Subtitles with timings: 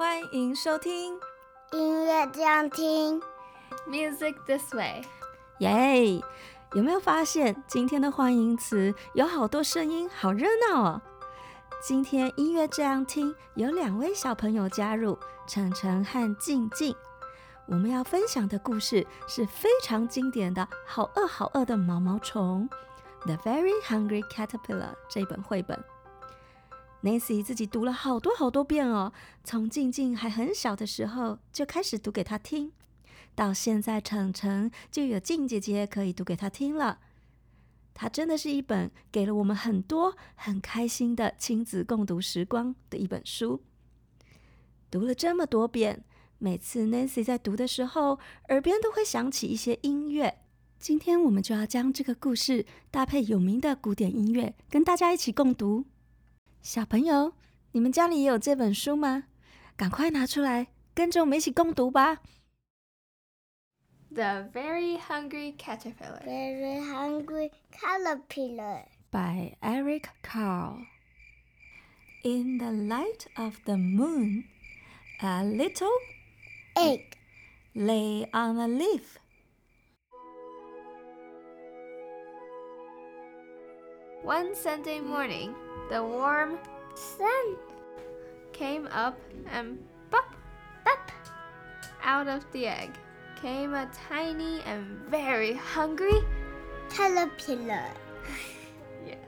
[0.00, 1.20] 欢迎收听
[1.72, 3.20] 音乐这样听
[3.86, 5.04] ，Music this way，
[5.58, 6.24] 耶！Yeah,
[6.72, 11.02] 有没有发现今天的欢迎词有好多声音，好热闹哦？
[11.82, 16.96] 今天音乐这样听有两位小朋友加入，晨晨和静静。
[17.66, 22.66] 我们要分享的故事是非常经典的《好饿好饿的毛毛虫》
[23.26, 25.78] （The Very Hungry Caterpillar） 这本绘本。
[27.02, 29.12] Nancy 自己读了好多好多遍哦，
[29.42, 32.72] 从静静还很小的时候就开始读给她听，
[33.34, 36.98] 到现在澄澄就有静姐姐可以读给她听了。
[37.94, 43.62] 它真的是一本给了我们很多很开心的亲子共读时光的一本书。
[44.90, 46.04] 读了这么多遍，
[46.38, 50.38] 每次 Nancy 在读的时候，耳边都会响起一些音乐。
[50.78, 55.84] 今天我们就要将这个故事搭配有名的古典音乐，跟大家一起共读。
[56.61, 57.33] 小朋友，
[57.71, 59.25] 你们家里也有这本书吗？
[59.75, 62.21] 赶快拿出来，跟着我们一起共读吧。
[64.11, 66.23] The Very Hungry Caterpillar.
[66.23, 68.85] Very Hungry Caterpillar.
[69.11, 70.85] By Eric Carle.
[72.23, 74.45] In the light of the moon,
[75.21, 75.91] a little
[76.75, 77.17] egg
[77.73, 79.17] lay on a leaf.
[84.23, 85.53] One Sunday morning,
[85.90, 86.58] the warm
[86.94, 87.56] sun
[88.52, 89.18] came up
[89.50, 89.78] and
[90.10, 90.34] pop,
[90.84, 91.10] pop
[92.02, 92.90] out of the egg
[93.40, 96.20] came a tiny and very hungry
[96.90, 97.88] caterpillar.
[99.06, 99.18] yes.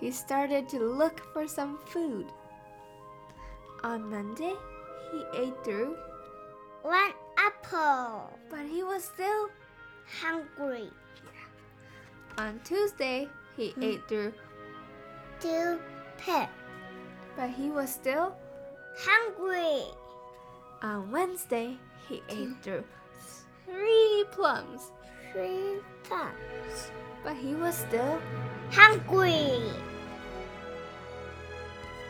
[0.00, 2.26] He started to look for some food.
[3.84, 4.54] On Monday,
[5.12, 5.96] he ate through
[6.82, 9.48] one apple, but he was still
[10.20, 10.90] hungry.
[12.38, 13.82] On Tuesday, he Hmm.
[13.82, 14.32] ate through
[15.40, 15.78] Two
[16.16, 16.48] pears,
[17.36, 18.34] but he was still
[18.98, 19.84] hungry.
[20.82, 21.76] on Wednesday,
[22.08, 22.84] he ate through
[23.64, 24.90] three plums,
[25.32, 26.90] Three plums,
[27.22, 28.18] but he was still
[28.72, 29.60] hungry.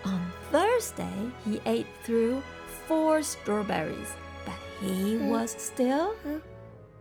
[0.04, 2.42] On Thursday, he ate through
[2.86, 4.14] four strawberries,
[4.46, 5.28] but he hmm?
[5.28, 6.14] was still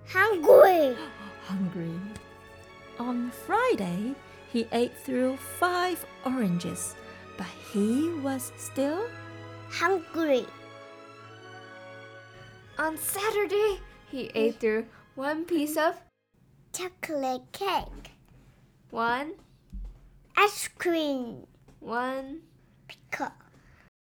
[0.07, 0.97] Hungry.
[1.45, 1.99] hungry.
[2.99, 4.15] On Friday,
[4.51, 6.95] he ate through five oranges,
[7.37, 9.07] but he was still
[9.69, 10.45] Hungry.
[12.79, 14.85] On Saturday, he ate through
[15.15, 15.95] one piece of
[16.73, 18.11] Chocolate cake.
[18.91, 19.33] one,
[20.37, 21.47] Ice cream.
[21.79, 22.41] one,
[22.87, 23.31] Pickle.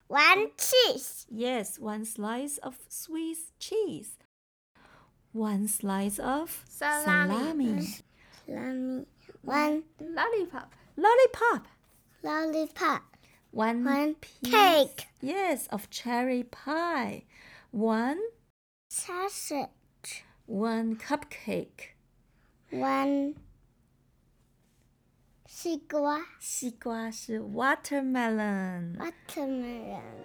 [0.08, 1.26] One cheese.
[1.30, 4.18] yes, one slice of Swiss cheese,
[5.32, 7.06] one slice of Salami.
[7.06, 7.88] salami,
[8.46, 9.06] Salami.
[9.43, 11.67] One lollipop, lollipop,
[12.23, 13.03] lollipop.
[13.51, 15.07] one, One piece, cake.
[15.21, 17.25] yes, of cherry pie,
[17.71, 18.19] one
[18.89, 20.25] Sausage.
[20.47, 21.95] one cupcake.
[22.71, 23.35] One
[25.47, 28.97] 西瓜西瓜是 watermelon.
[28.99, 30.25] watermelon.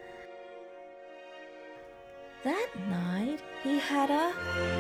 [2.44, 4.32] That night he had a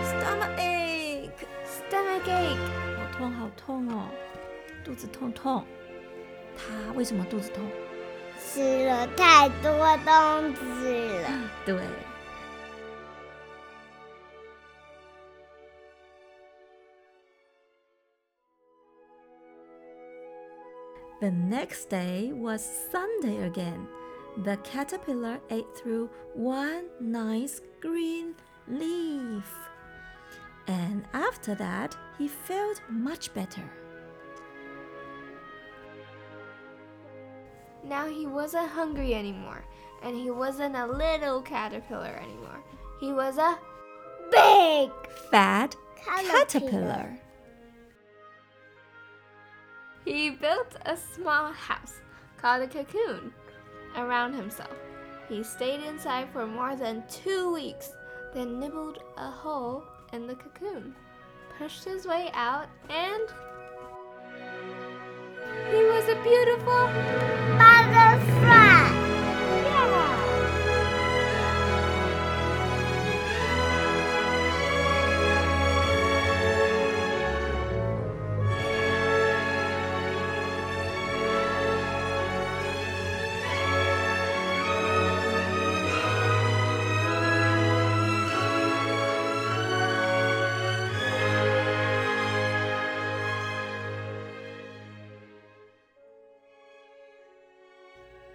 [0.05, 1.47] stomach ache.
[1.65, 2.92] stomach ache.
[3.13, 4.07] 好痛好痛哦，
[4.83, 5.65] 肚子痛痛。
[6.55, 7.63] 他为什么肚子痛？
[8.39, 11.29] 吃了太多东西了。
[11.65, 11.77] 对。
[21.19, 23.87] The next day was Sunday again.
[24.37, 28.35] The caterpillar ate through one nice green
[28.69, 29.43] leaf.
[30.66, 33.62] And after that, he felt much better.
[37.84, 39.62] Now he wasn't hungry anymore,
[40.02, 42.62] and he wasn't a little caterpillar anymore.
[42.98, 43.58] He was a
[44.30, 44.90] Big
[45.30, 46.44] Fat caterpillar.
[46.44, 47.18] caterpillar.
[50.04, 52.00] He built a small house
[52.38, 53.32] called a cocoon
[53.96, 54.76] around himself.
[55.28, 57.92] He stayed inside for more than two weeks,
[58.34, 59.84] then nibbled a hole
[60.14, 60.94] in the cocoon,
[61.58, 63.28] pushed his way out, and
[65.70, 66.86] he was a beautiful
[67.58, 68.83] Butterfly.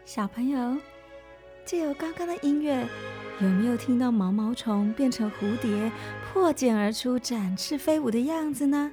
[0.09, 0.75] 小朋友，
[1.63, 2.83] 借由刚刚的音乐，
[3.39, 5.91] 有没有听到毛毛虫变成蝴蝶，
[6.33, 8.91] 破茧而出，展翅飞舞的样子呢？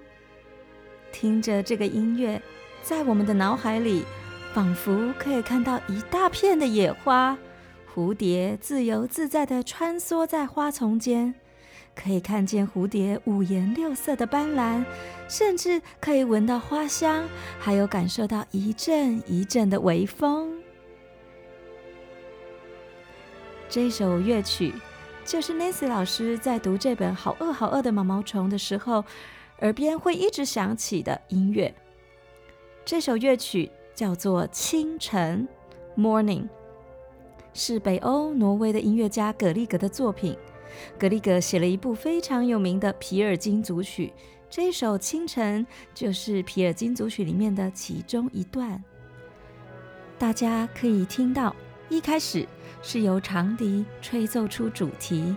[1.11, 2.43] 听着这个音乐，
[2.83, 4.05] 在我们的脑海里，
[4.53, 7.39] 仿佛可以看到一大片的野花，
[7.95, 11.35] 蝴蝶自由自在地穿梭在花丛间。
[11.95, 14.85] 可以看见蝴蝶五颜六色的斑斓，
[15.31, 17.27] 甚至可以闻到花香，
[17.59, 20.53] 还有感受到一阵一阵的微风。
[23.69, 24.73] 这首乐曲
[25.25, 29.05] 就是 Nancy 老师在读这本《好饿好饿的毛毛虫》的时候，
[29.61, 31.75] 耳边会一直响起的音乐。
[32.85, 35.49] 这首乐曲叫做《清晨》
[36.01, 36.49] （Morning），
[37.53, 40.37] 是北欧挪威的音乐家葛利格的作品。
[40.97, 44.13] 格里格写了一部非常有名的《皮尔金组曲》，
[44.49, 48.83] 这首《清晨》就是《皮尔金组曲》里面的其中一段。
[50.19, 51.55] 大家可以听到，
[51.89, 52.47] 一开始
[52.89, 55.35] 是由长笛吹奏出主题，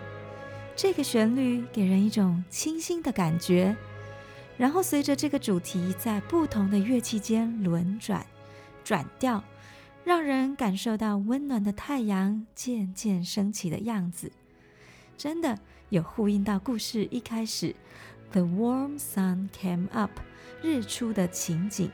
[0.75, 3.75] 这个旋律给人一种清新的感觉。
[4.55, 8.23] 然后随着这个主题在不同的乐器间轮转、
[8.83, 9.43] 转调，
[10.03, 14.31] 让人感受到温暖的太阳渐渐升起的样子。
[15.17, 15.57] 真的
[15.89, 17.75] 有呼应到故事一开始
[18.31, 20.11] ，The warm sun came up，
[20.61, 21.89] 日出的情景。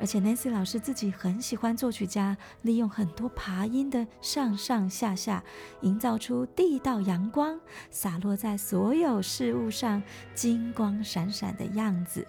[0.00, 5.44] 而且 Nancy 老师自己很喜欢作曲家利用很多爬音的上上下下，
[5.82, 7.60] 营造出地道阳光
[7.90, 10.02] 洒落在所有事物上，
[10.34, 12.26] 金光闪闪的样子，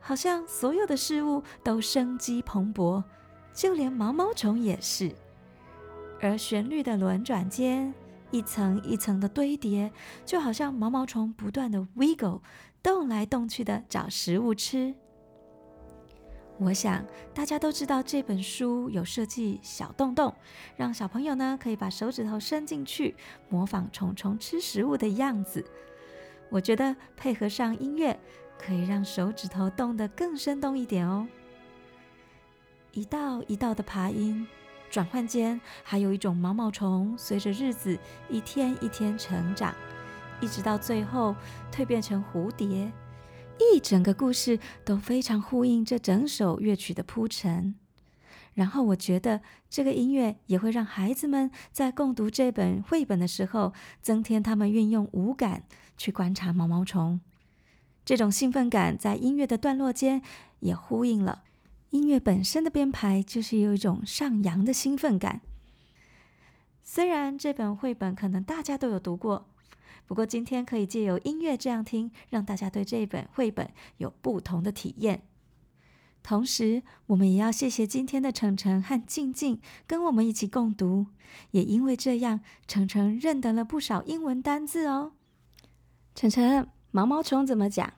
[0.00, 3.04] 好像所有的事物都生机蓬勃，
[3.52, 5.14] 就连毛毛虫也是。
[6.22, 7.92] 而旋律的轮转间，
[8.30, 9.92] 一层一层的堆叠，
[10.24, 12.40] 就好像毛毛虫不断的 wiggle，
[12.82, 14.94] 动来动去的找食物吃。
[16.58, 17.04] 我想
[17.34, 20.34] 大家都知道这本书有设计小洞洞，
[20.76, 23.16] 让小朋友呢可以把手指头伸进去，
[23.48, 25.64] 模仿虫虫吃食物的样子。
[26.50, 28.18] 我觉得配合上音乐，
[28.56, 31.26] 可以让手指头动得更生动一点哦。
[32.92, 34.46] 一道一道的爬音。
[34.90, 37.98] 转换间，还有一种毛毛虫，随着日子
[38.28, 39.74] 一天一天成长，
[40.40, 41.34] 一直到最后
[41.72, 42.92] 蜕变成蝴蝶。
[43.58, 47.74] 一整个故事都非常呼应这整首乐曲的铺陈。
[48.54, 55.64] 然后我觉得这个音乐也会让孩子们在共读这本绘本的时候，增添他们运用五感
[55.96, 57.20] 去观察毛毛虫。
[58.04, 60.22] 这种兴奋感在音乐的段落间
[60.60, 61.42] 也呼应了。
[61.90, 65.40] 音乐本身的编排就是有一种上扬的兴奋感。
[66.82, 69.48] 虽然这本绘本可能大家都有读过，
[70.06, 75.22] 不过今天可以借由音乐这样听，让大家对这本绘本有不同的体验。
[76.22, 81.06] 同时，我们也要谢谢今天的程程和静静跟我们一起共读，
[81.50, 85.12] 也因为这样，程程认得了不少英文单字哦。
[86.14, 87.92] 澄澄，毛毛虫怎么讲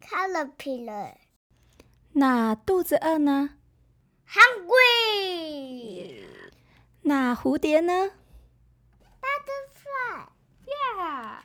[0.00, 1.14] ？Caterpillar。
[2.12, 3.50] 那肚子饿呢
[4.28, 6.24] ？Hungry。
[7.02, 8.10] 那蝴蝶呢
[9.22, 10.28] ？Butterfly。
[10.66, 11.40] Yeah。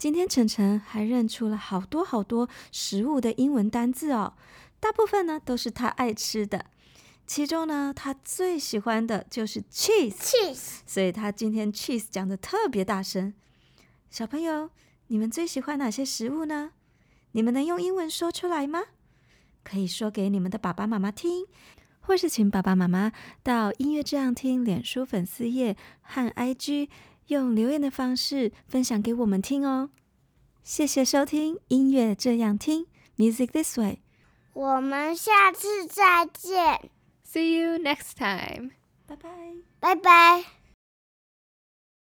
[0.00, 4.32] 今天晨晨还认出了好多好多食物的英文单字哦，
[4.80, 6.64] 大部分呢都是他爱吃的。
[7.26, 10.16] 其中呢，他最喜欢的就是 cheese。
[10.16, 10.78] cheese。
[10.86, 13.34] 所以他今天 cheese 讲的特别大声。
[14.08, 14.70] 小朋友，
[15.08, 16.70] 你们最喜欢哪些食物呢？
[17.32, 18.80] 你们能用英文说出来吗？
[19.62, 21.44] 可以说给你们的爸爸妈妈听，
[22.00, 26.88] 或是请爸爸妈妈到音乐这样听脸书粉丝页和 IG
[27.30, 29.90] 用留言的方式分享给我们听哦。
[30.62, 34.00] 谢谢收听音乐这样听 Music This Way，
[34.52, 36.90] 我们下次再见。
[37.24, 38.72] See you next time。
[39.06, 39.30] 拜拜。
[39.80, 40.59] 拜拜。